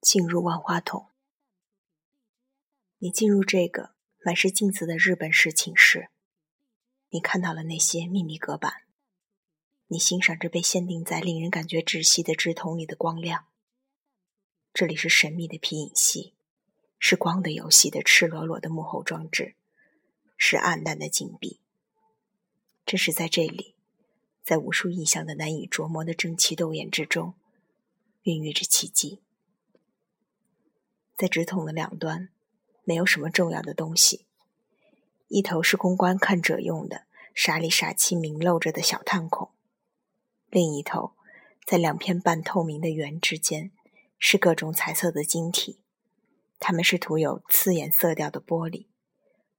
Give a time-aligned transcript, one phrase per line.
[0.00, 1.08] 进入万花筒。
[2.98, 6.08] 你进入这个满是镜子的日本式寝室，
[7.10, 8.84] 你看到了那些秘密隔板，
[9.88, 13.46] 你欣赏着被限定在令人感觉窒息的纸筒里的光亮。
[14.72, 16.34] 这里是神秘的皮影戏，
[16.98, 19.54] 是光的游戏的赤裸裸的幕后装置，
[20.36, 21.60] 是暗淡的禁闭。
[22.86, 23.74] 正是在这里，
[24.42, 27.34] 在无数意象的难以琢磨的争奇斗艳之中，
[28.22, 29.20] 孕育着奇迹。
[31.20, 32.30] 在纸筒的两端，
[32.82, 34.24] 没有什么重要的东西。
[35.28, 39.50] 一头是公关看者用的傻里傻气明露着的小探孔，
[40.48, 41.12] 另一头，
[41.66, 43.70] 在两片半透明的圆之间，
[44.18, 45.82] 是各种彩色的晶体。
[46.58, 48.86] 它们是涂有刺眼色调的玻璃。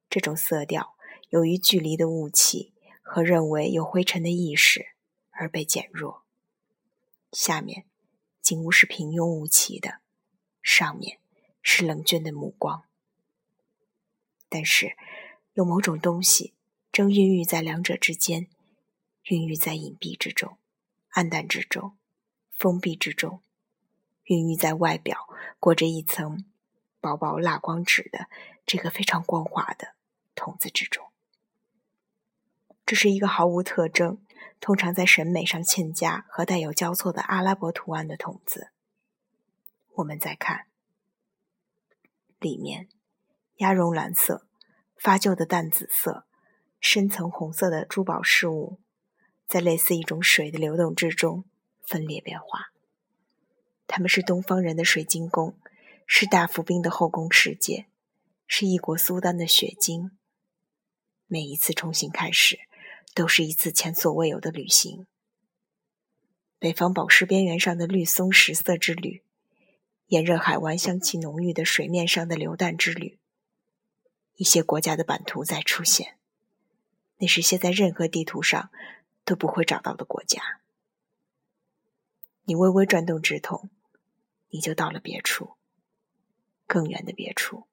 [0.09, 0.95] 这种色调
[1.30, 4.88] 由于距离的雾气和认为有灰尘的意识
[5.30, 6.23] 而被减弱。
[7.31, 7.85] 下面，
[8.41, 9.99] 景物是平庸无奇的，
[10.63, 11.20] 上面。
[11.61, 12.83] 是冷峻的目光，
[14.49, 14.97] 但是
[15.53, 16.53] 有某种东西
[16.91, 18.47] 正孕育在两者之间，
[19.23, 20.58] 孕育在隐蔽之中、
[21.09, 21.97] 暗淡之中、
[22.49, 23.41] 封闭之中，
[24.23, 26.45] 孕育在外表裹着一层
[26.99, 28.27] 薄薄蜡光纸的
[28.66, 29.93] 这个非常光滑的
[30.33, 31.05] 筒子之中。
[32.86, 34.21] 这是一个毫无特征、
[34.59, 38.71] 通常在审美上欠佳和带有交错的阿拉伯图案的筒子。
[39.93, 40.70] 我们再看。
[42.42, 42.89] 里面，
[43.58, 44.47] 鸭绒蓝色、
[44.97, 46.25] 发旧的淡紫色、
[46.80, 48.80] 深层红色的珠宝饰物，
[49.48, 51.45] 在类似一种水的流动之中
[51.83, 52.72] 分裂变化。
[53.86, 55.56] 他们是东方人的水晶宫，
[56.08, 57.86] 是大伏兵的后宫世界，
[58.48, 60.09] 是异国苏丹的血晶。
[61.28, 62.58] 每一次重新开始，
[63.14, 65.05] 都是一次前所未有的旅行。
[66.58, 69.23] 北方宝石边缘上的绿松石色之旅。
[70.12, 73.17] 炎热海湾香气浓郁的水面上的流弹之旅，
[74.36, 76.17] 一些国家的版图在出现，
[77.20, 78.70] 那是些在任何地图上
[79.23, 80.60] 都不会找到的国家。
[82.44, 83.70] 你微微转动指筒，
[84.50, 85.52] 你就到了别处，
[86.67, 87.67] 更远的别处。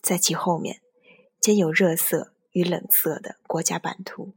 [0.00, 0.80] 在其后面，
[1.38, 4.32] 兼有热色与冷色的国家版图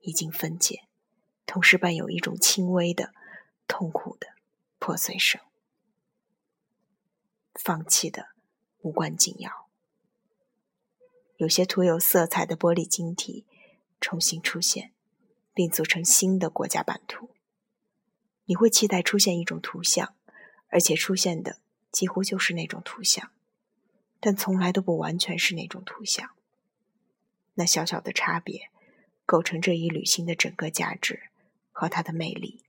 [0.00, 0.82] 已经分解，
[1.46, 3.14] 同时伴有一种轻微的、
[3.66, 4.34] 痛苦的
[4.78, 5.40] 破碎声。
[7.54, 8.28] 放弃的
[8.80, 9.68] 无关紧要，
[11.36, 13.46] 有些涂有色彩的玻璃晶体
[14.00, 14.92] 重新出现，
[15.54, 17.30] 并组成新的国家版图。
[18.46, 20.14] 你会期待出现一种图像，
[20.68, 21.58] 而且出现的
[21.90, 23.30] 几乎就是那种图像，
[24.20, 26.30] 但从来都不完全是那种图像。
[27.54, 28.68] 那小小的差别，
[29.24, 31.30] 构成这一旅行的整个价值
[31.70, 32.64] 和它的魅力，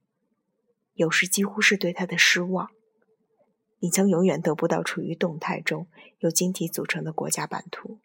[0.93, 2.71] 有时几乎是对它的失望。
[3.85, 5.85] 你将永远得不到处于动态中
[6.17, 7.99] 由晶体组成的国家版图。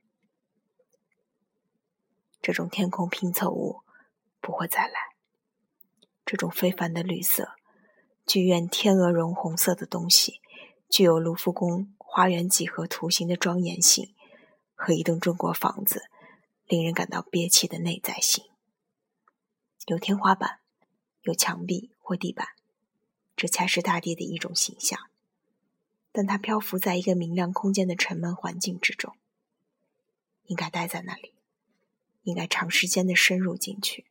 [2.43, 3.81] 这种天空拼凑物
[4.43, 5.17] 不会再来。
[6.27, 7.53] 这种非凡的绿色，
[8.27, 10.43] 剧院天鹅绒红色的东西，
[10.91, 14.15] 具有卢浮宫花园几何图形的庄严性
[14.75, 16.11] 和一栋中国房子
[16.67, 18.45] 令人感到憋气的内在性。
[19.87, 20.61] 有天花板，
[21.23, 22.49] 有墙壁或地板，
[23.35, 25.10] 这恰是大地的一种形象。
[26.13, 29.17] 但它漂浮在一个明亮空间的沉闷环境之中，
[30.47, 31.35] 应该待在那里，
[32.23, 34.07] 应该长时间的深入进去。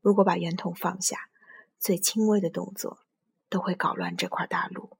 [0.00, 1.28] 如果把圆筒放下，
[1.78, 3.00] 最轻微的动作
[3.48, 4.96] 都会搞乱这块大陆。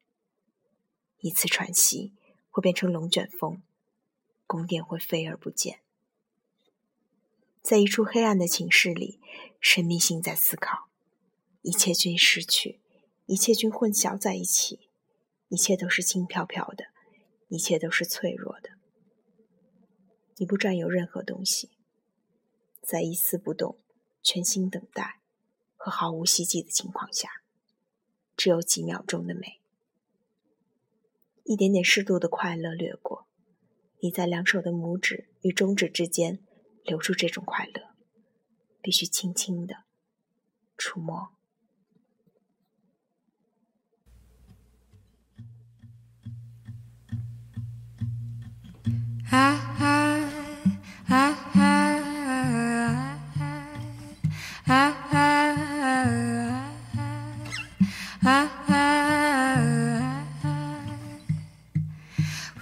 [1.21, 2.12] 一次喘息
[2.50, 3.62] 会变成龙卷风，
[4.47, 5.81] 宫殿会飞而不见。
[7.62, 9.21] 在一处黑暗的寝室里，
[9.60, 10.88] 神秘性在思考，
[11.62, 12.81] 一切均失去，
[13.25, 14.84] 一切均混淆在一起。
[15.54, 16.87] 一切都是轻飘飘的，
[17.47, 18.70] 一切都是脆弱的。
[20.34, 21.70] 你不占有任何东西，
[22.82, 23.78] 在一丝不动、
[24.20, 25.20] 全心等待
[25.76, 27.31] 和毫无希冀的情况下，
[28.37, 29.60] 只有几秒钟的美，
[31.45, 33.28] 一点点适度的快乐掠过。
[34.00, 36.41] 你在两手的拇指与中指之间
[36.83, 37.95] 留住这种快乐，
[38.83, 39.84] 必须轻轻的
[40.77, 41.34] 触摸。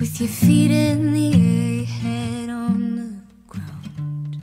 [0.02, 3.08] with your feet in the air, head on the
[3.46, 4.34] ground.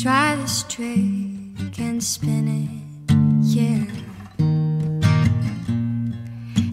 [0.00, 2.70] Try this trick and spin it,
[3.42, 3.86] yeah.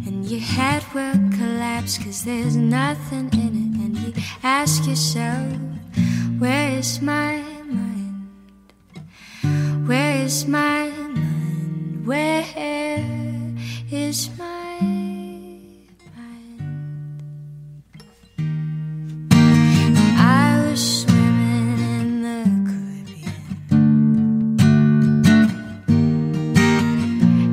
[0.06, 3.74] And your head will collapse, cause there's nothing in it.
[3.84, 4.14] And you
[4.44, 5.52] ask yourself,
[6.38, 8.30] where is my mind?
[9.88, 10.93] Where is my
[14.14, 14.78] is my
[16.16, 16.38] mind?
[20.20, 23.42] I was swimming in the Caribbean.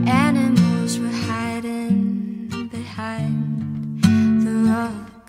[0.07, 4.03] Animals were hiding behind
[4.45, 5.29] the rock.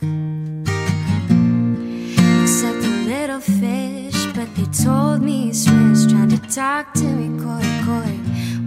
[2.43, 7.67] Except the little fish, but they told me Swiss trying to talk to me, koi
[7.85, 8.13] koi.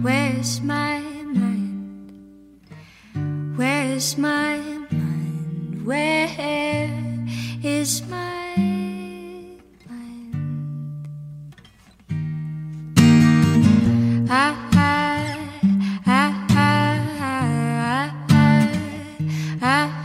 [0.01, 1.04] Where's my
[4.17, 4.57] My
[4.91, 5.85] mind?
[5.85, 6.29] Where
[7.61, 8.55] is my
[9.89, 10.31] mind?
[14.29, 15.37] I, I,
[16.07, 17.01] I, I,
[19.61, 20.04] I,